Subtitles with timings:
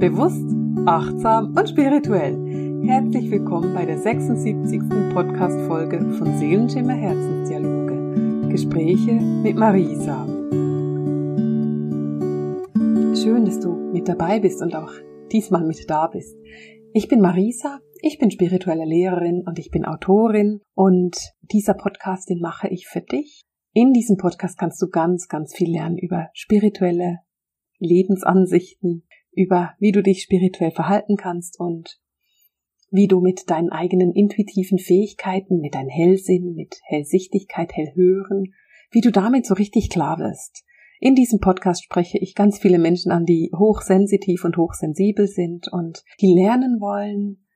[0.00, 0.46] Bewusst,
[0.86, 2.86] achtsam und spirituell.
[2.86, 4.80] Herzlich willkommen bei der 76.
[5.12, 8.48] Podcast-Folge von Seelenschimmer Herzensdialoge.
[8.48, 10.24] Gespräche mit Marisa.
[13.14, 14.90] Schön, dass du mit dabei bist und auch
[15.32, 16.34] diesmal mit da bist.
[16.94, 22.40] Ich bin Marisa, ich bin spirituelle Lehrerin und ich bin Autorin und dieser Podcast, den
[22.40, 23.42] mache ich für dich.
[23.74, 27.18] In diesem Podcast kannst du ganz, ganz viel lernen über spirituelle
[27.80, 32.00] Lebensansichten, über wie du dich spirituell verhalten kannst und
[32.90, 38.54] wie du mit deinen eigenen intuitiven Fähigkeiten, mit deinem Hellsinn, mit Hellsichtigkeit, Hellhören,
[38.90, 40.64] wie du damit so richtig klar wirst.
[40.98, 46.02] In diesem Podcast spreche ich ganz viele Menschen an, die hochsensitiv und hochsensibel sind und
[46.20, 47.46] die lernen wollen,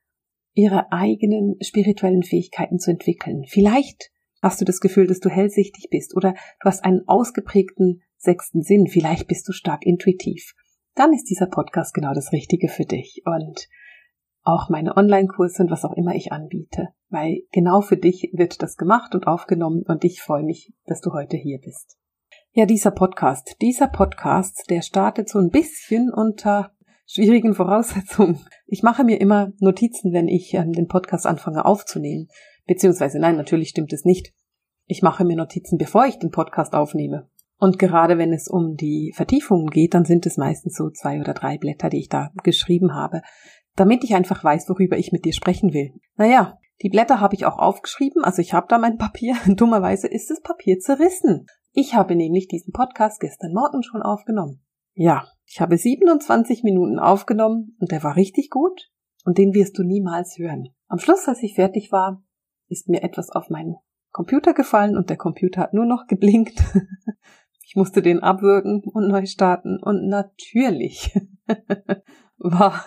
[0.53, 3.43] ihre eigenen spirituellen Fähigkeiten zu entwickeln.
[3.47, 4.11] Vielleicht
[4.41, 8.87] hast du das Gefühl, dass du hellsichtig bist oder du hast einen ausgeprägten sechsten Sinn,
[8.87, 10.55] vielleicht bist du stark intuitiv
[10.95, 13.67] dann ist dieser Podcast genau das Richtige für dich und
[14.43, 18.77] auch meine Online-Kurse und was auch immer ich anbiete, weil genau für dich wird das
[18.77, 21.97] gemacht und aufgenommen und ich freue mich, dass du heute hier bist.
[22.51, 26.71] Ja, dieser Podcast, dieser Podcast, der startet so ein bisschen unter
[27.05, 28.39] schwierigen Voraussetzungen.
[28.65, 32.27] Ich mache mir immer Notizen, wenn ich ähm, den Podcast anfange aufzunehmen.
[32.65, 34.33] Beziehungsweise nein, natürlich stimmt es nicht.
[34.85, 37.29] Ich mache mir Notizen, bevor ich den Podcast aufnehme.
[37.57, 41.33] Und gerade wenn es um die Vertiefungen geht, dann sind es meistens so zwei oder
[41.33, 43.21] drei Blätter, die ich da geschrieben habe,
[43.75, 45.93] damit ich einfach weiß, worüber ich mit dir sprechen will.
[46.15, 49.35] Naja, die Blätter habe ich auch aufgeschrieben, also ich habe da mein Papier.
[49.47, 51.47] Dummerweise ist das Papier zerrissen.
[51.71, 54.61] Ich habe nämlich diesen Podcast gestern Morgen schon aufgenommen.
[54.93, 58.89] Ja, ich habe 27 Minuten aufgenommen und der war richtig gut
[59.25, 60.69] und den wirst du niemals hören.
[60.87, 62.23] Am Schluss, als ich fertig war,
[62.67, 63.75] ist mir etwas auf meinen
[64.11, 66.63] Computer gefallen und der Computer hat nur noch geblinkt.
[67.75, 69.83] Ich musste den abwürgen und neu starten.
[69.83, 71.13] Und natürlich
[72.37, 72.85] war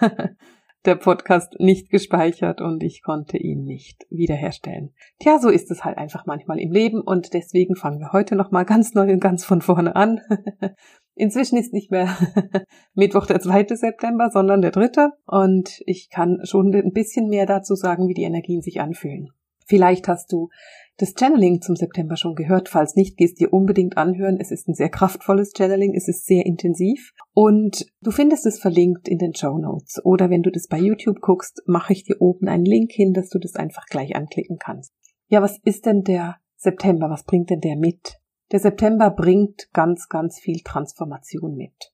[0.86, 4.94] der Podcast nicht gespeichert und ich konnte ihn nicht wiederherstellen.
[5.20, 8.64] Tja, so ist es halt einfach manchmal im Leben und deswegen fangen wir heute nochmal
[8.64, 10.22] ganz neu und ganz von vorne an.
[11.14, 12.16] Inzwischen ist nicht mehr
[12.94, 13.66] Mittwoch der 2.
[13.74, 15.10] September, sondern der 3.
[15.26, 19.28] und ich kann schon ein bisschen mehr dazu sagen, wie die Energien sich anfühlen.
[19.66, 20.48] Vielleicht hast du
[20.98, 22.68] das Channeling zum September schon gehört.
[22.68, 24.38] Falls nicht, gehst dir unbedingt anhören.
[24.40, 25.94] Es ist ein sehr kraftvolles Channeling.
[25.94, 27.12] Es ist sehr intensiv.
[27.32, 30.04] Und du findest es verlinkt in den Show Notes.
[30.04, 33.28] Oder wenn du das bei YouTube guckst, mache ich dir oben einen Link hin, dass
[33.28, 34.92] du das einfach gleich anklicken kannst.
[35.28, 37.08] Ja, was ist denn der September?
[37.10, 38.18] Was bringt denn der mit?
[38.50, 41.92] Der September bringt ganz, ganz viel Transformation mit.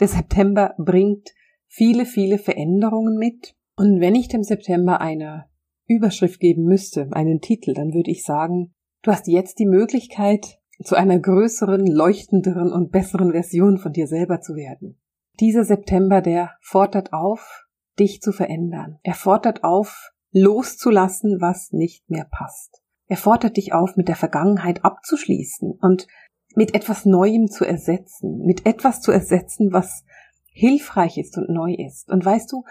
[0.00, 1.34] Der September bringt
[1.66, 3.54] viele, viele Veränderungen mit.
[3.76, 5.44] Und wenn ich dem September eine
[5.86, 10.94] Überschrift geben müsste, einen Titel, dann würde ich sagen, du hast jetzt die Möglichkeit, zu
[10.94, 15.00] einer größeren, leuchtenderen und besseren Version von dir selber zu werden.
[15.40, 17.66] Dieser September, der fordert auf,
[17.98, 18.98] dich zu verändern.
[19.02, 22.82] Er fordert auf, loszulassen, was nicht mehr passt.
[23.06, 26.06] Er fordert dich auf, mit der Vergangenheit abzuschließen und
[26.54, 30.04] mit etwas Neuem zu ersetzen, mit etwas zu ersetzen, was
[30.52, 32.10] hilfreich ist und neu ist.
[32.10, 32.64] Und weißt du,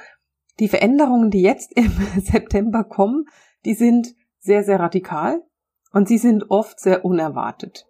[0.59, 3.25] die Veränderungen, die jetzt im September kommen,
[3.65, 5.41] die sind sehr, sehr radikal
[5.91, 7.85] und sie sind oft sehr unerwartet.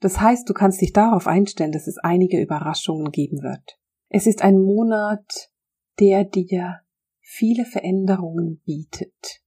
[0.00, 3.78] Das heißt, du kannst dich darauf einstellen, dass es einige Überraschungen geben wird.
[4.08, 5.50] Es ist ein Monat,
[5.98, 6.80] der dir
[7.20, 9.42] viele Veränderungen bietet.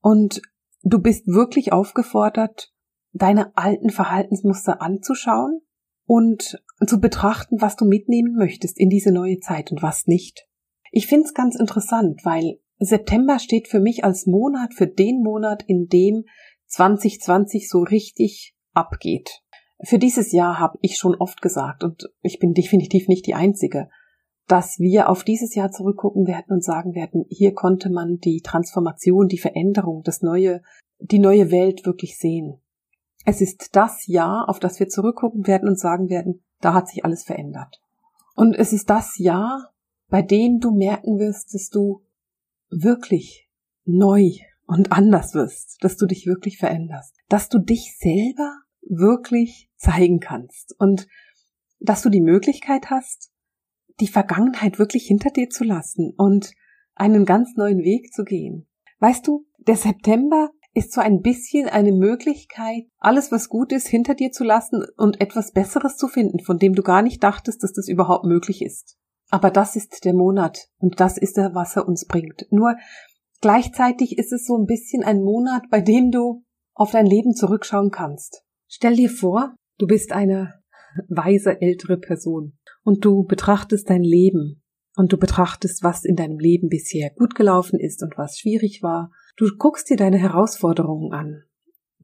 [0.00, 0.40] Und
[0.82, 2.72] du bist wirklich aufgefordert,
[3.12, 5.60] deine alten Verhaltensmuster anzuschauen
[6.06, 10.47] und zu betrachten, was du mitnehmen möchtest in diese neue Zeit und was nicht.
[10.90, 15.62] Ich finde es ganz interessant, weil September steht für mich als Monat für den Monat,
[15.66, 16.24] in dem
[16.66, 19.42] 2020 so richtig abgeht.
[19.82, 23.88] Für dieses Jahr habe ich schon oft gesagt, und ich bin definitiv nicht die Einzige,
[24.48, 29.28] dass wir auf dieses Jahr zurückgucken werden und sagen werden, hier konnte man die Transformation,
[29.28, 30.62] die Veränderung, das neue,
[30.98, 32.60] die neue Welt wirklich sehen.
[33.24, 37.04] Es ist das Jahr, auf das wir zurückgucken werden und sagen werden, da hat sich
[37.04, 37.80] alles verändert.
[38.34, 39.74] Und es ist das Jahr,
[40.08, 42.02] bei dem du merken wirst, dass du
[42.70, 43.48] wirklich
[43.84, 44.32] neu
[44.66, 50.74] und anders wirst, dass du dich wirklich veränderst, dass du dich selber wirklich zeigen kannst
[50.78, 51.06] und
[51.80, 53.30] dass du die Möglichkeit hast,
[54.00, 56.52] die Vergangenheit wirklich hinter dir zu lassen und
[56.94, 58.66] einen ganz neuen Weg zu gehen.
[58.98, 64.14] Weißt du, der September ist so ein bisschen eine Möglichkeit, alles, was gut ist, hinter
[64.14, 67.72] dir zu lassen und etwas Besseres zu finden, von dem du gar nicht dachtest, dass
[67.72, 68.96] das überhaupt möglich ist.
[69.30, 72.46] Aber das ist der Monat und das ist der, was er uns bringt.
[72.50, 72.76] Nur
[73.40, 76.44] gleichzeitig ist es so ein bisschen ein Monat, bei dem du
[76.74, 78.42] auf dein Leben zurückschauen kannst.
[78.68, 80.54] Stell dir vor, du bist eine
[81.08, 84.62] weise ältere Person und du betrachtest dein Leben
[84.96, 89.12] und du betrachtest, was in deinem Leben bisher gut gelaufen ist und was schwierig war.
[89.36, 91.44] Du guckst dir deine Herausforderungen an.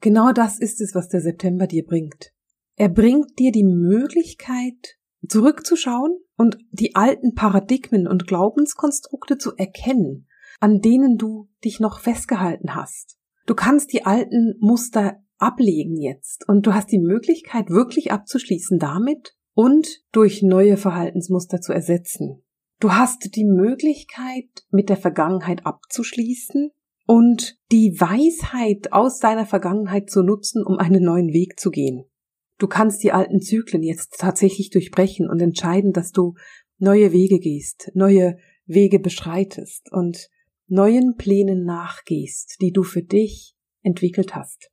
[0.01, 2.33] Genau das ist es, was der September dir bringt.
[2.77, 4.99] Er bringt dir die Möglichkeit,
[5.29, 10.27] zurückzuschauen und die alten Paradigmen und Glaubenskonstrukte zu erkennen,
[10.61, 13.17] an denen du dich noch festgehalten hast.
[13.47, 19.37] Du kannst die alten Muster ablegen jetzt und du hast die Möglichkeit wirklich abzuschließen damit
[19.53, 22.43] und durch neue Verhaltensmuster zu ersetzen.
[22.81, 26.71] Du hast die Möglichkeit mit der Vergangenheit abzuschließen
[27.07, 32.05] und die Weisheit aus deiner Vergangenheit zu nutzen, um einen neuen Weg zu gehen.
[32.65, 36.33] Du kannst die alten Zyklen jetzt tatsächlich durchbrechen und entscheiden, dass du
[36.79, 40.31] neue Wege gehst, neue Wege beschreitest und
[40.67, 44.71] neuen Plänen nachgehst, die du für dich entwickelt hast.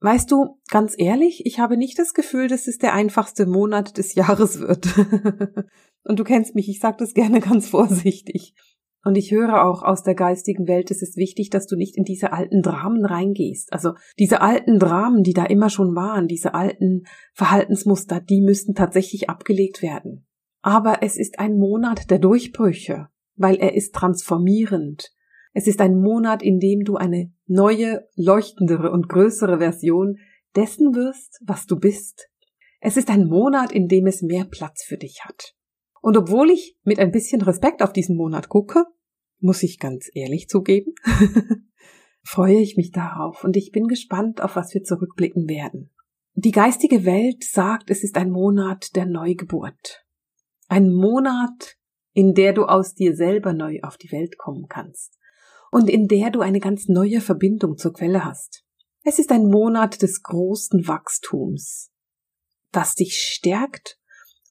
[0.00, 4.14] Weißt du, ganz ehrlich, ich habe nicht das Gefühl, dass es der einfachste Monat des
[4.14, 4.86] Jahres wird.
[6.04, 8.54] und du kennst mich, ich sage das gerne ganz vorsichtig.
[9.02, 12.04] Und ich höre auch aus der geistigen Welt, es ist wichtig, dass du nicht in
[12.04, 13.72] diese alten Dramen reingehst.
[13.72, 19.30] Also diese alten Dramen, die da immer schon waren, diese alten Verhaltensmuster, die müssten tatsächlich
[19.30, 20.26] abgelegt werden.
[20.60, 25.10] Aber es ist ein Monat der Durchbrüche, weil er ist transformierend.
[25.54, 30.18] Es ist ein Monat, in dem du eine neue, leuchtendere und größere Version
[30.54, 32.28] dessen wirst, was du bist.
[32.80, 35.54] Es ist ein Monat, in dem es mehr Platz für dich hat.
[36.00, 38.84] Und obwohl ich mit ein bisschen Respekt auf diesen Monat gucke,
[39.38, 40.94] muss ich ganz ehrlich zugeben,
[42.22, 45.90] freue ich mich darauf und ich bin gespannt, auf was wir zurückblicken werden.
[46.34, 50.06] Die geistige Welt sagt, es ist ein Monat der Neugeburt.
[50.68, 51.76] Ein Monat,
[52.12, 55.18] in der du aus dir selber neu auf die Welt kommen kannst
[55.70, 58.64] und in der du eine ganz neue Verbindung zur Quelle hast.
[59.02, 61.90] Es ist ein Monat des großen Wachstums,
[62.70, 63.99] das dich stärkt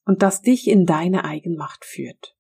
[0.10, 2.36] und das dich in deine Eigenmacht führt.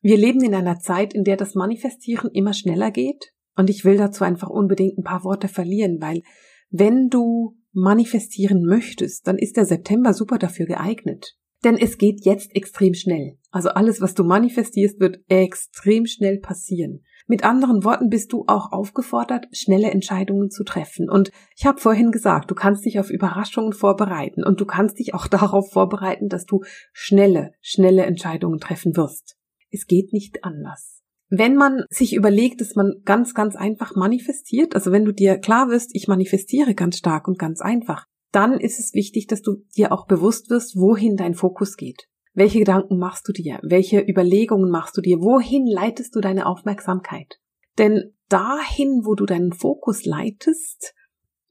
[0.00, 3.96] Wir leben in einer Zeit, in der das Manifestieren immer schneller geht und ich will
[3.96, 6.22] dazu einfach unbedingt ein paar Worte verlieren, weil
[6.70, 11.36] wenn du manifestieren möchtest, dann ist der September super dafür geeignet.
[11.64, 13.38] Denn es geht jetzt extrem schnell.
[13.50, 17.02] Also alles, was du manifestierst, wird extrem schnell passieren.
[17.30, 21.08] Mit anderen Worten bist du auch aufgefordert, schnelle Entscheidungen zu treffen.
[21.08, 25.14] Und ich habe vorhin gesagt, du kannst dich auf Überraschungen vorbereiten und du kannst dich
[25.14, 29.36] auch darauf vorbereiten, dass du schnelle, schnelle Entscheidungen treffen wirst.
[29.70, 31.04] Es geht nicht anders.
[31.28, 35.68] Wenn man sich überlegt, dass man ganz, ganz einfach manifestiert, also wenn du dir klar
[35.68, 39.92] wirst, ich manifestiere ganz stark und ganz einfach, dann ist es wichtig, dass du dir
[39.92, 42.08] auch bewusst wirst, wohin dein Fokus geht.
[42.32, 43.58] Welche Gedanken machst du dir?
[43.62, 45.20] Welche Überlegungen machst du dir?
[45.20, 47.40] Wohin leitest du deine Aufmerksamkeit?
[47.78, 50.94] Denn dahin, wo du deinen Fokus leitest,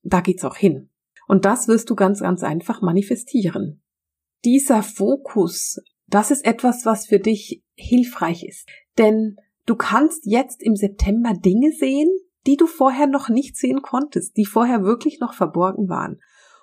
[0.04, 0.90] da geht's auch hin.
[1.28, 3.82] Und das wirst du ganz, ganz einfach manifestieren.
[4.46, 8.68] Dieser Fokus, das ist etwas, was für dich hilfreich ist.
[8.98, 9.36] Denn
[9.66, 12.10] du kannst jetzt im September Dinge sehen,
[12.48, 16.22] die du vorher noch nicht sehen konntest, die vorher wirklich noch verborgen waren.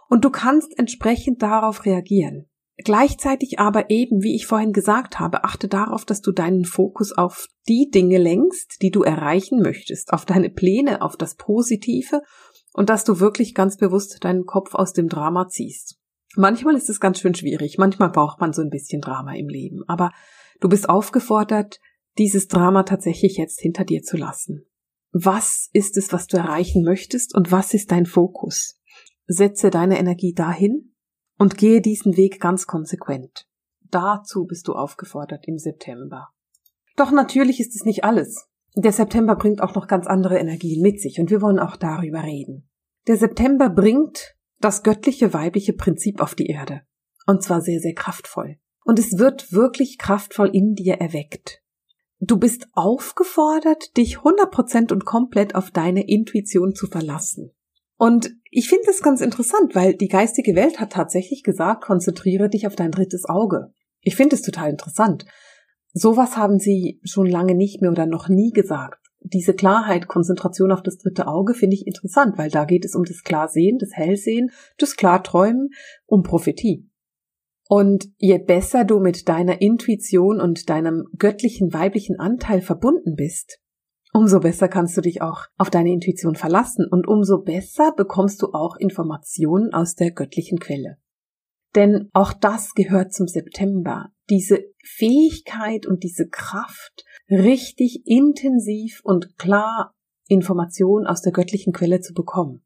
[0.09, 2.49] Und du kannst entsprechend darauf reagieren.
[2.85, 7.47] Gleichzeitig aber eben, wie ich vorhin gesagt habe, achte darauf, dass du deinen Fokus auf
[7.69, 12.21] die Dinge lenkst, die du erreichen möchtest, auf deine Pläne, auf das Positive
[12.75, 15.99] und dass du wirklich ganz bewusst deinen Kopf aus dem Drama ziehst.
[16.37, 19.83] Manchmal ist es ganz schön schwierig, manchmal braucht man so ein bisschen Drama im Leben,
[19.87, 20.13] aber
[20.61, 21.81] du bist aufgefordert,
[22.19, 24.67] dieses Drama tatsächlich jetzt hinter dir zu lassen.
[25.13, 28.79] Was ist es, was du erreichen möchtest und was ist dein Fokus?
[29.27, 30.95] Setze deine Energie dahin,
[31.39, 33.47] und gehe diesen Weg ganz konsequent.
[33.91, 36.29] Dazu bist du aufgefordert im September.
[36.97, 38.49] Doch natürlich ist es nicht alles.
[38.75, 42.23] Der September bringt auch noch ganz andere Energien mit sich und wir wollen auch darüber
[42.23, 42.69] reden.
[43.07, 46.83] Der September bringt das göttliche weibliche Prinzip auf die Erde.
[47.27, 48.59] Und zwar sehr, sehr kraftvoll.
[48.85, 51.63] Und es wird wirklich kraftvoll in dir erweckt.
[52.19, 57.53] Du bist aufgefordert, dich 100% und komplett auf deine Intuition zu verlassen.
[57.99, 62.67] Und ich finde das ganz interessant, weil die geistige Welt hat tatsächlich gesagt, konzentriere dich
[62.67, 63.75] auf dein drittes Auge.
[64.01, 65.27] Ich finde es total interessant.
[65.93, 69.11] Sowas haben sie schon lange nicht mehr oder noch nie gesagt.
[69.21, 73.05] Diese Klarheit, Konzentration auf das dritte Auge finde ich interessant, weil da geht es um
[73.05, 75.69] das Klarsehen, das Hellsehen, das Klarträumen,
[76.07, 76.89] um Prophetie.
[77.69, 83.59] Und je besser du mit deiner Intuition und deinem göttlichen weiblichen Anteil verbunden bist,
[84.17, 88.55] umso besser kannst du dich auch auf deine Intuition verlassen und umso besser bekommst du
[88.55, 90.97] auch Informationen aus der göttlichen Quelle.
[91.75, 94.09] Denn auch das gehört zum September.
[94.31, 99.93] Diese Fähigkeit und diese Kraft, richtig intensiv und klar
[100.29, 102.65] Informationen aus der göttlichen Quelle zu bekommen.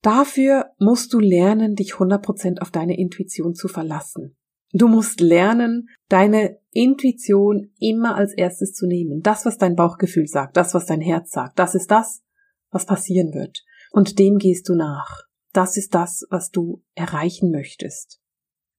[0.00, 4.38] Dafür musst du lernen, dich 100% auf deine Intuition zu verlassen.
[4.72, 9.22] Du musst lernen, deine Intuition immer als erstes zu nehmen.
[9.22, 12.22] Das, was dein Bauchgefühl sagt, das, was dein Herz sagt, das ist das,
[12.70, 13.64] was passieren wird.
[13.92, 15.22] Und dem gehst du nach.
[15.52, 18.20] Das ist das, was du erreichen möchtest.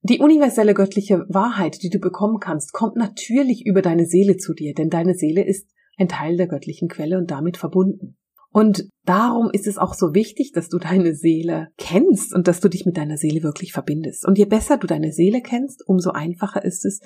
[0.02, 4.74] Die universelle göttliche Wahrheit, die du bekommen kannst, kommt natürlich über deine Seele zu dir,
[4.74, 8.17] denn deine Seele ist ein Teil der göttlichen Quelle und damit verbunden.
[8.58, 12.68] Und darum ist es auch so wichtig, dass du deine Seele kennst und dass du
[12.68, 14.26] dich mit deiner Seele wirklich verbindest.
[14.26, 16.98] Und je besser du deine Seele kennst, umso einfacher ist es,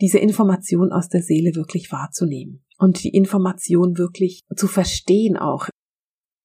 [0.00, 5.66] diese Information aus der Seele wirklich wahrzunehmen und die Information wirklich zu verstehen auch.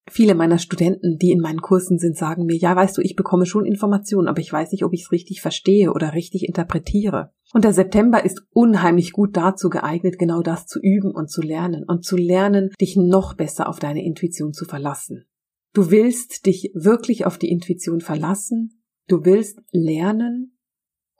[0.08, 3.44] Viele meiner Studenten, die in meinen Kursen sind, sagen mir, ja, weißt du, ich bekomme
[3.44, 7.32] schon Informationen, aber ich weiß nicht, ob ich es richtig verstehe oder richtig interpretiere.
[7.52, 11.84] Und der September ist unheimlich gut dazu geeignet, genau das zu üben und zu lernen
[11.84, 15.26] und zu lernen, dich noch besser auf deine Intuition zu verlassen.
[15.72, 18.82] Du willst dich wirklich auf die Intuition verlassen.
[19.08, 20.56] Du willst lernen,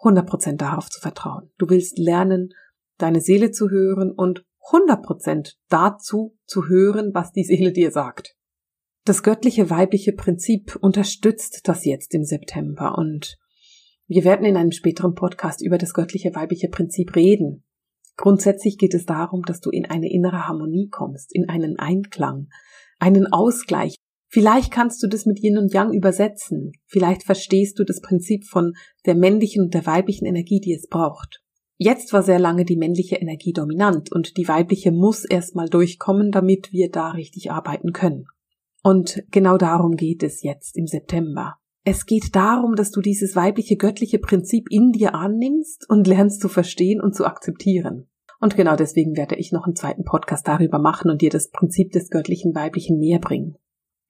[0.00, 1.50] 100% darauf zu vertrauen.
[1.58, 2.50] Du willst lernen,
[2.98, 8.35] deine Seele zu hören und 100% dazu zu hören, was die Seele dir sagt.
[9.06, 13.38] Das göttliche weibliche Prinzip unterstützt das jetzt im September und
[14.08, 17.62] wir werden in einem späteren Podcast über das göttliche weibliche Prinzip reden.
[18.16, 22.48] Grundsätzlich geht es darum, dass du in eine innere Harmonie kommst, in einen Einklang,
[22.98, 23.94] einen Ausgleich.
[24.26, 26.72] Vielleicht kannst du das mit Yin und Yang übersetzen.
[26.86, 28.72] Vielleicht verstehst du das Prinzip von
[29.04, 31.44] der männlichen und der weiblichen Energie, die es braucht.
[31.76, 36.72] Jetzt war sehr lange die männliche Energie dominant und die weibliche muss erstmal durchkommen, damit
[36.72, 38.26] wir da richtig arbeiten können.
[38.86, 41.56] Und genau darum geht es jetzt im September.
[41.84, 46.48] Es geht darum, dass du dieses weibliche göttliche Prinzip in dir annimmst und lernst zu
[46.48, 48.08] verstehen und zu akzeptieren.
[48.38, 51.90] Und genau deswegen werde ich noch einen zweiten Podcast darüber machen und dir das Prinzip
[51.90, 53.56] des göttlichen weiblichen näher bringen.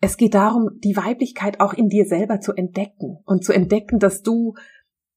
[0.03, 4.21] Es geht darum, die Weiblichkeit auch in dir selber zu entdecken und zu entdecken, dass
[4.21, 4.57] du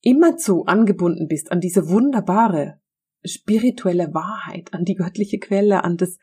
[0.02, 2.80] immerzu angebunden bist an diese wunderbare
[3.26, 6.18] spirituelle Wahrheit, an die göttliche Quelle, an das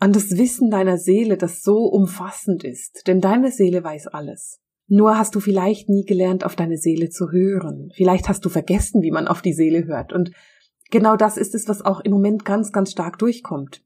[0.00, 4.58] an das Wissen deiner Seele, das so umfassend ist, denn deine Seele weiß alles.
[4.88, 7.92] Nur hast du vielleicht nie gelernt, auf deine Seele zu hören.
[7.94, 10.12] Vielleicht hast du vergessen, wie man auf die Seele hört.
[10.12, 10.32] Und
[10.90, 13.84] genau das ist es, was auch im Moment ganz, ganz stark durchkommt.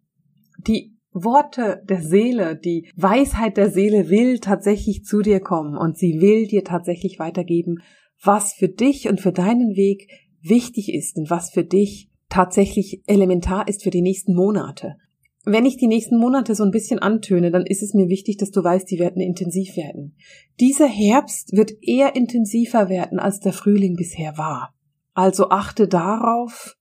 [0.66, 6.21] Die Worte der Seele, die Weisheit der Seele will tatsächlich zu dir kommen und sie
[6.21, 7.83] will dir tatsächlich weitergeben,
[8.23, 10.09] was für dich und für deinen Weg
[10.40, 14.97] wichtig ist und was für dich tatsächlich elementar ist für die nächsten Monate
[15.45, 18.51] wenn ich die nächsten Monate so ein bisschen antöne, dann ist es mir wichtig, dass
[18.51, 20.17] du weißt, die werden intensiv werden.
[20.59, 24.75] Dieser Herbst wird eher intensiver werden, als der Frühling bisher war.
[25.13, 26.77] Also achte darauf,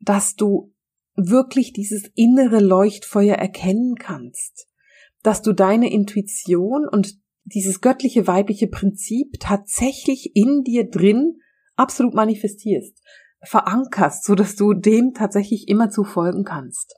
[0.00, 0.72] dass du
[1.14, 4.68] wirklich dieses innere Leuchtfeuer erkennen kannst,
[5.22, 11.38] dass du deine Intuition und dieses göttliche weibliche Prinzip tatsächlich in dir drin
[11.76, 13.00] absolut manifestierst,
[13.42, 16.94] verankerst, so dass du dem tatsächlich immer zu folgen kannst.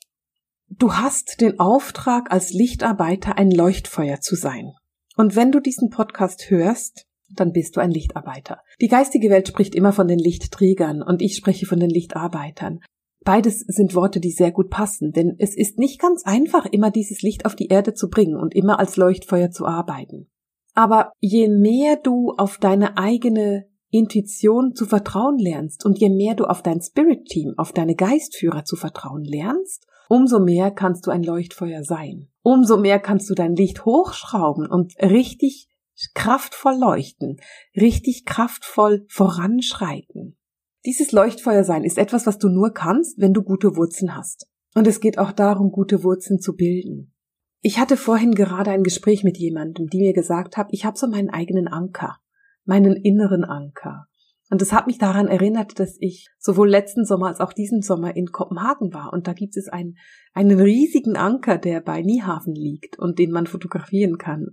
[0.73, 4.73] Du hast den Auftrag, als Lichtarbeiter ein Leuchtfeuer zu sein.
[5.17, 8.61] Und wenn du diesen Podcast hörst, dann bist du ein Lichtarbeiter.
[8.81, 12.79] Die geistige Welt spricht immer von den Lichtträgern und ich spreche von den Lichtarbeitern.
[13.25, 17.21] Beides sind Worte, die sehr gut passen, denn es ist nicht ganz einfach, immer dieses
[17.21, 20.31] Licht auf die Erde zu bringen und immer als Leuchtfeuer zu arbeiten.
[20.75, 26.45] Aber je mehr du auf deine eigene Intuition zu vertrauen lernst und je mehr du
[26.45, 31.23] auf dein Spirit Team, auf deine Geistführer zu vertrauen lernst, umso mehr kannst du ein
[31.23, 32.29] Leuchtfeuer sein.
[32.43, 35.69] Umso mehr kannst du dein Licht hochschrauben und richtig
[36.15, 37.37] kraftvoll leuchten,
[37.77, 40.37] richtig kraftvoll voranschreiten.
[40.85, 44.49] Dieses Leuchtfeuer sein ist etwas, was du nur kannst, wenn du gute Wurzeln hast.
[44.75, 47.15] Und es geht auch darum, gute Wurzeln zu bilden.
[47.61, 51.07] Ich hatte vorhin gerade ein Gespräch mit jemandem, die mir gesagt hat, ich habe so
[51.07, 52.17] meinen eigenen Anker,
[52.65, 54.07] meinen inneren Anker.
[54.51, 58.17] Und das hat mich daran erinnert, dass ich sowohl letzten Sommer als auch diesen Sommer
[58.17, 59.13] in Kopenhagen war.
[59.13, 59.97] Und da gibt es einen,
[60.35, 64.49] einen riesigen Anker, der bei Niehafen liegt und den man fotografieren kann.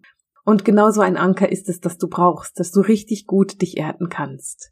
[0.46, 3.78] Und genau so ein Anker ist es, dass du brauchst, dass du richtig gut dich
[3.78, 4.72] erden kannst.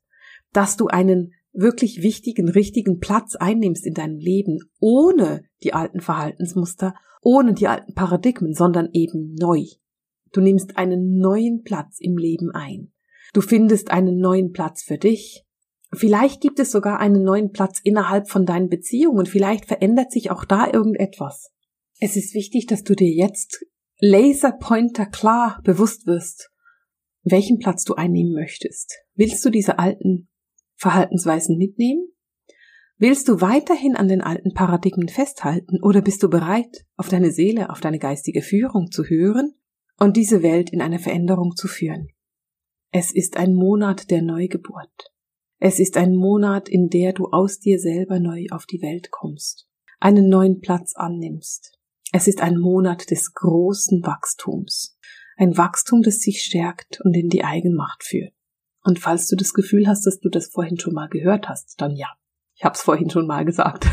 [0.54, 6.94] Dass du einen wirklich wichtigen, richtigen Platz einnimmst in deinem Leben, ohne die alten Verhaltensmuster,
[7.22, 9.66] ohne die alten Paradigmen, sondern eben neu.
[10.32, 12.92] Du nimmst einen neuen Platz im Leben ein.
[13.36, 15.44] Du findest einen neuen Platz für dich.
[15.94, 19.26] Vielleicht gibt es sogar einen neuen Platz innerhalb von deinen Beziehungen.
[19.26, 21.52] Vielleicht verändert sich auch da irgendetwas.
[22.00, 23.66] Es ist wichtig, dass du dir jetzt
[24.00, 26.50] Laserpointer klar bewusst wirst,
[27.24, 29.00] welchen Platz du einnehmen möchtest.
[29.16, 30.30] Willst du diese alten
[30.78, 32.08] Verhaltensweisen mitnehmen?
[32.98, 37.70] Willst du weiterhin an den alten Paradigmen festhalten oder bist du bereit, auf deine Seele,
[37.70, 39.56] auf deine geistige Führung zu hören
[39.98, 42.15] und diese Welt in eine Veränderung zu führen?
[42.98, 45.12] Es ist ein Monat der Neugeburt.
[45.60, 49.68] Es ist ein Monat, in der du aus dir selber neu auf die Welt kommst,
[50.00, 51.78] einen neuen Platz annimmst.
[52.14, 54.98] Es ist ein Monat des großen Wachstums,
[55.36, 58.32] ein Wachstum, das sich stärkt und in die Eigenmacht führt.
[58.82, 61.98] Und falls du das Gefühl hast, dass du das vorhin schon mal gehört hast, dann
[61.98, 62.08] ja.
[62.56, 63.88] Ich habe es vorhin schon mal gesagt.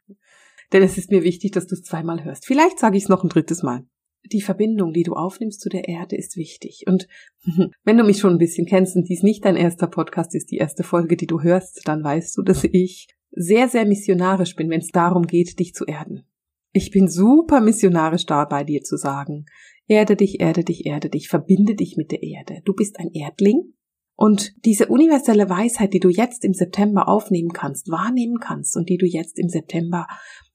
[0.72, 2.46] Denn es ist mir wichtig, dass du es zweimal hörst.
[2.46, 3.86] Vielleicht sage ich es noch ein drittes Mal.
[4.24, 6.84] Die Verbindung, die du aufnimmst zu der Erde, ist wichtig.
[6.86, 7.08] Und
[7.84, 10.56] wenn du mich schon ein bisschen kennst und dies nicht dein erster Podcast ist, die
[10.56, 14.80] erste Folge, die du hörst, dann weißt du, dass ich sehr, sehr missionarisch bin, wenn
[14.80, 16.24] es darum geht, dich zu erden.
[16.72, 19.46] Ich bin super missionarisch da bei dir zu sagen,
[19.86, 22.60] erde dich, erde dich, erde dich, verbinde dich mit der Erde.
[22.64, 23.74] Du bist ein Erdling
[24.16, 28.98] und diese universelle Weisheit, die du jetzt im September aufnehmen kannst, wahrnehmen kannst und die
[28.98, 30.06] du jetzt im September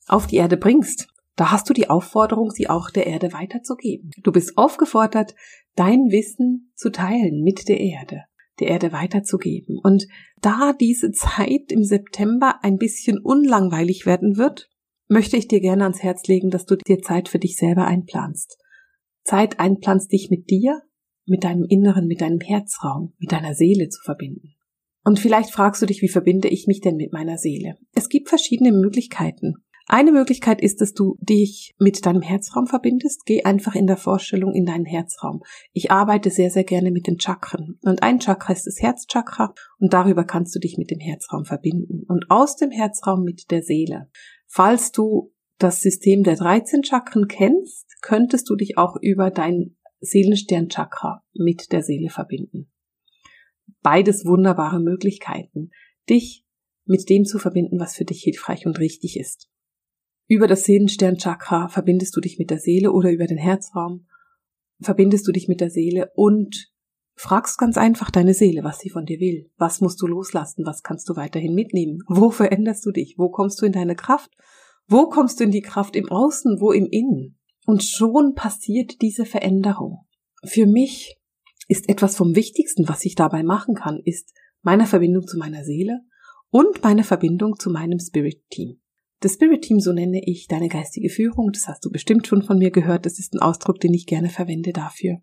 [0.08, 4.12] auf die Erde bringst, da hast du die Aufforderung, sie auch der Erde weiterzugeben.
[4.22, 5.36] Du bist aufgefordert,
[5.75, 8.24] dein Wissen zu teilen mit der Erde,
[8.60, 9.80] der Erde weiterzugeben.
[9.82, 10.08] Und
[10.42, 14.70] da diese Zeit im September ein bisschen unlangweilig werden wird,
[15.08, 18.58] möchte ich dir gerne ans Herz legen, dass du dir Zeit für dich selber einplanst.
[19.24, 20.82] Zeit einplanst, dich mit dir,
[21.25, 24.56] mit deinem Inneren, mit deinem Herzraum, mit deiner Seele zu verbinden.
[25.04, 27.78] Und vielleicht fragst du dich, wie verbinde ich mich denn mit meiner Seele?
[27.94, 29.56] Es gibt verschiedene Möglichkeiten.
[29.88, 33.25] Eine Möglichkeit ist, dass du dich mit deinem Herzraum verbindest.
[33.25, 35.44] Geh einfach in der Vorstellung in deinen Herzraum.
[35.74, 37.80] Ich arbeite sehr, sehr gerne mit den Chakren.
[37.84, 42.04] Und ein Chakra ist das Herzchakra und darüber kannst du dich mit dem Herzraum verbinden.
[42.08, 44.10] Und aus dem Herzraum mit der Seele.
[44.48, 51.24] Falls du das System der 13 Chakren kennst, könntest du dich auch über dein Seelensternchakra
[51.34, 52.72] mit der Seele verbinden.
[53.82, 55.72] Beides wunderbare Möglichkeiten,
[56.10, 56.46] dich
[56.86, 59.50] mit dem zu verbinden, was für dich hilfreich und richtig ist.
[60.27, 64.08] Über das Seelensternchakra verbindest du dich mit der Seele oder über den Herzraum
[64.84, 66.72] verbindest du dich mit der Seele und
[67.15, 69.50] fragst ganz einfach deine Seele, was sie von dir will.
[69.58, 70.65] Was musst du loslassen?
[70.65, 72.00] Was kannst du weiterhin mitnehmen?
[72.08, 73.15] Wo veränderst du dich?
[73.18, 74.32] Wo kommst du in deine Kraft?
[74.88, 76.60] Wo kommst du in die Kraft im Außen?
[76.60, 77.39] Wo im Innen?
[77.65, 80.06] Und schon passiert diese Veränderung.
[80.43, 81.17] Für mich
[81.67, 86.02] ist etwas vom Wichtigsten, was ich dabei machen kann, ist meine Verbindung zu meiner Seele
[86.50, 88.82] und meine Verbindung zu meinem Spirit Team.
[89.23, 92.57] Das Spirit Team, so nenne ich deine geistige Führung, das hast du bestimmt schon von
[92.57, 95.19] mir gehört, das ist ein Ausdruck, den ich gerne verwende dafür.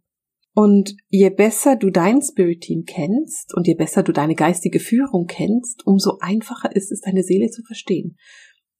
[0.54, 5.26] Und je besser du dein Spirit Team kennst und je besser du deine geistige Führung
[5.26, 8.16] kennst, umso einfacher ist es, deine Seele zu verstehen.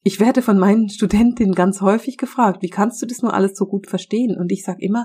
[0.03, 3.67] Ich werde von meinen Studentinnen ganz häufig gefragt, wie kannst du das nur alles so
[3.67, 4.39] gut verstehen?
[4.39, 5.05] Und ich sage immer,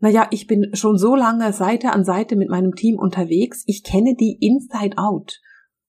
[0.00, 4.16] naja, ich bin schon so lange Seite an Seite mit meinem Team unterwegs, ich kenne
[4.18, 5.40] die inside out.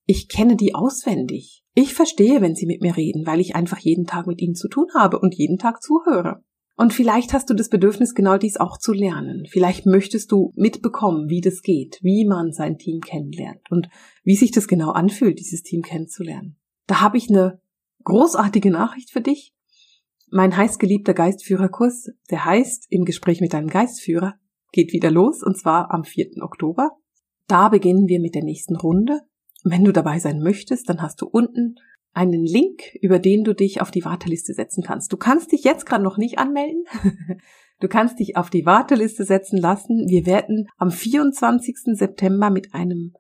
[0.06, 1.63] Ich kenne die auswendig.
[1.76, 4.68] Ich verstehe, wenn sie mit mir reden, weil ich einfach jeden Tag mit ihnen zu
[4.68, 6.44] tun habe und jeden Tag zuhöre.
[6.76, 9.46] Und vielleicht hast du das Bedürfnis, genau dies auch zu lernen.
[9.48, 13.90] Vielleicht möchtest du mitbekommen, wie das geht, wie man sein Team kennenlernt und
[14.24, 16.58] wie sich das genau anfühlt, dieses Team kennenzulernen.
[16.88, 17.60] Da habe ich eine
[18.04, 19.54] großartige Nachricht für dich.
[20.32, 24.34] Mein heißgeliebter Geistführerkurs, der heißt Im Gespräch mit deinem Geistführer,
[24.72, 26.42] geht wieder los und zwar am 4.
[26.42, 26.92] Oktober.
[27.48, 29.22] Da beginnen wir mit der nächsten Runde.
[29.64, 31.76] Wenn du dabei sein möchtest, dann hast du unten
[32.14, 35.12] einen Link, über den du dich auf die Warteliste setzen kannst.
[35.12, 36.84] Du kannst dich jetzt gerade noch nicht anmelden.
[37.80, 40.08] Du kannst dich auf die Warteliste setzen lassen.
[40.08, 41.98] Wir werden am 24.
[41.98, 43.12] September mit einem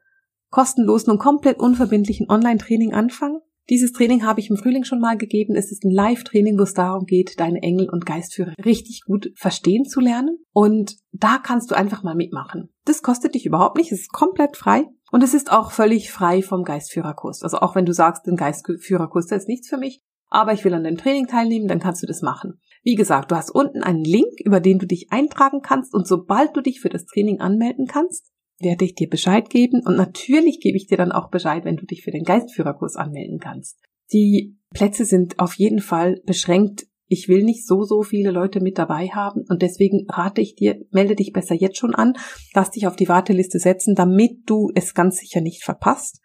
[0.51, 3.39] kostenlosen und komplett unverbindlichen Online-Training anfangen.
[3.69, 5.55] Dieses Training habe ich im Frühling schon mal gegeben.
[5.55, 9.83] Es ist ein Live-Training, wo es darum geht, deine Engel und Geistführer richtig gut verstehen
[9.83, 10.37] zu lernen.
[10.53, 12.69] Und da kannst du einfach mal mitmachen.
[12.85, 13.91] Das kostet dich überhaupt nicht.
[13.91, 14.85] Es ist komplett frei.
[15.13, 17.43] Und es ist auch völlig frei vom Geistführerkurs.
[17.43, 20.73] Also auch wenn du sagst, den Geistführerkurs, der ist nichts für mich, aber ich will
[20.73, 22.59] an dem Training teilnehmen, dann kannst du das machen.
[22.81, 26.57] Wie gesagt, du hast unten einen Link, über den du dich eintragen kannst und sobald
[26.57, 30.77] du dich für das Training anmelden kannst, werde ich dir Bescheid geben und natürlich gebe
[30.77, 33.77] ich dir dann auch Bescheid, wenn du dich für den Geistführerkurs anmelden kannst.
[34.11, 36.87] Die Plätze sind auf jeden Fall beschränkt.
[37.13, 40.83] Ich will nicht so, so viele Leute mit dabei haben und deswegen rate ich dir,
[40.89, 42.13] melde dich besser jetzt schon an,
[42.55, 46.21] lass dich auf die Warteliste setzen, damit du es ganz sicher nicht verpasst.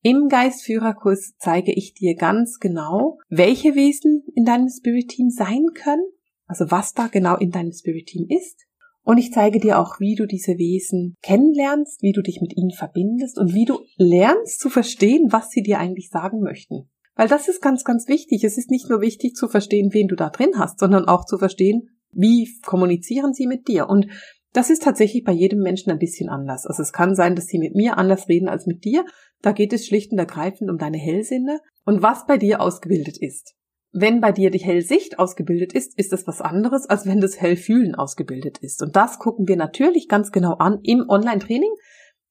[0.00, 6.06] Im Geistführerkurs zeige ich dir ganz genau, welche Wesen in deinem Spirit Team sein können,
[6.46, 8.64] also was da genau in deinem Spirit Team ist,
[9.02, 12.70] und ich zeige dir auch, wie du diese Wesen kennenlernst, wie du dich mit ihnen
[12.70, 16.88] verbindest und wie du lernst zu verstehen, was sie dir eigentlich sagen möchten.
[17.16, 18.44] Weil das ist ganz, ganz wichtig.
[18.44, 21.38] Es ist nicht nur wichtig zu verstehen, wen du da drin hast, sondern auch zu
[21.38, 23.88] verstehen, wie kommunizieren sie mit dir.
[23.88, 24.06] Und
[24.52, 26.66] das ist tatsächlich bei jedem Menschen ein bisschen anders.
[26.66, 29.04] Also es kann sein, dass sie mit mir anders reden als mit dir.
[29.42, 33.54] Da geht es schlicht und ergreifend um deine Hellsinne und was bei dir ausgebildet ist.
[33.92, 37.94] Wenn bei dir die Hellsicht ausgebildet ist, ist das was anderes, als wenn das Hellfühlen
[37.94, 38.82] ausgebildet ist.
[38.82, 41.70] Und das gucken wir natürlich ganz genau an im Online-Training.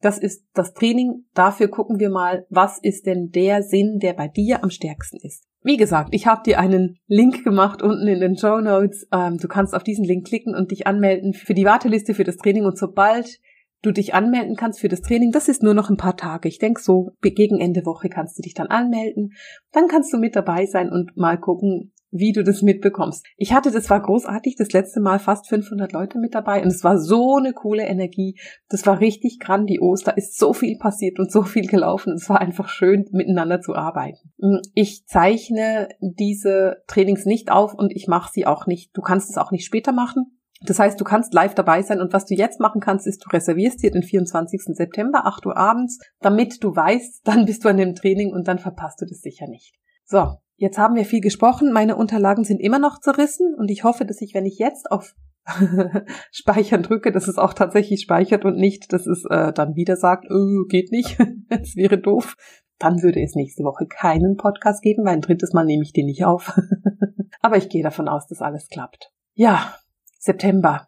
[0.04, 1.24] Das ist das Training.
[1.34, 5.46] Dafür gucken wir mal, was ist denn der Sinn, der bei dir am stärksten ist.
[5.64, 9.08] Wie gesagt, ich habe dir einen Link gemacht unten in den Show Notes.
[9.14, 12.36] Ähm, du kannst auf diesen Link klicken und dich anmelden für die Warteliste für das
[12.36, 12.66] Training.
[12.66, 13.40] Und sobald
[13.82, 16.50] du dich anmelden kannst für das Training, das ist nur noch ein paar Tage.
[16.50, 19.32] Ich denke so, gegen Ende Woche kannst du dich dann anmelden.
[19.72, 23.26] Dann kannst du mit dabei sein und mal gucken, wie du das mitbekommst.
[23.38, 26.84] Ich hatte, das war großartig, das letzte Mal fast 500 Leute mit dabei und es
[26.84, 28.40] war so eine coole Energie.
[28.70, 30.04] Das war richtig grandios.
[30.04, 32.14] Da ist so viel passiert und so viel gelaufen.
[32.14, 34.32] Es war einfach schön, miteinander zu arbeiten.
[34.38, 38.96] Mm, ich zeichne diese Trainings nicht auf und ich mache sie auch nicht.
[38.96, 40.38] Du kannst es auch nicht später machen.
[40.66, 43.30] Das heißt, du kannst live dabei sein und was du jetzt machen kannst, ist, du
[43.30, 44.62] reservierst dir den 24.
[44.76, 48.60] September, 8 Uhr abends, damit du weißt, dann bist du an dem Training und dann
[48.60, 49.74] verpasst du das sicher nicht.
[50.06, 51.72] So, Jetzt haben wir viel gesprochen.
[51.72, 55.16] Meine Unterlagen sind immer noch zerrissen und ich hoffe, dass ich, wenn ich jetzt auf
[56.32, 60.26] Speichern drücke, dass es auch tatsächlich speichert und nicht, dass es äh, dann wieder sagt,
[60.30, 61.18] oh, geht nicht,
[61.50, 62.36] es wäre doof.
[62.80, 66.06] Dann würde es nächste Woche keinen Podcast geben, weil ein drittes Mal nehme ich den
[66.06, 66.58] nicht auf.
[67.42, 69.12] Aber ich gehe davon aus, dass alles klappt.
[69.34, 69.76] Ja,
[70.20, 70.88] September.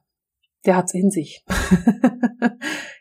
[0.65, 1.45] Der hat's in sich.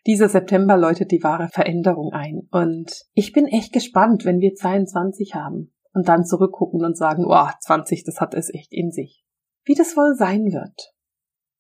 [0.07, 2.47] Dieser September läutet die wahre Veränderung ein.
[2.51, 7.49] Und ich bin echt gespannt, wenn wir 22 haben und dann zurückgucken und sagen, oh,
[7.61, 9.25] 20, das hat es echt in sich.
[9.65, 10.93] Wie das wohl sein wird.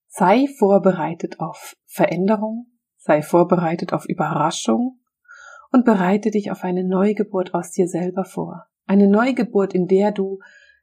[0.08, 2.66] Sei vorbereitet auf Veränderung,
[2.98, 5.00] sei vorbereitet auf Überraschung
[5.72, 8.66] und bereite dich auf eine Neugeburt aus dir selber vor.
[8.86, 10.40] Eine Neugeburt, in der du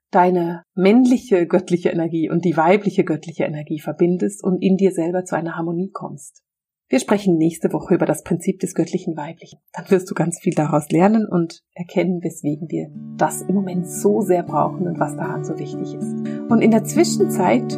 [0.10, 5.36] deine männliche göttliche Energie und die weibliche göttliche Energie verbindest und in dir selber zu
[5.36, 6.44] einer Harmonie kommst.
[6.92, 9.60] Wir sprechen nächste Woche über das Prinzip des göttlichen Weiblichen.
[9.72, 14.20] Dann wirst du ganz viel daraus lernen und erkennen, weswegen wir das im Moment so
[14.20, 16.14] sehr brauchen und was daran so wichtig ist.
[16.50, 17.72] Und in der Zwischenzeit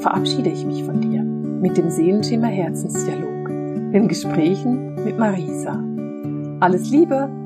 [0.00, 3.48] verabschiede ich mich von dir mit dem Seelenschimmer Herzensdialog,
[3.94, 5.82] den Gesprächen mit Marisa.
[6.60, 7.39] Alles Liebe!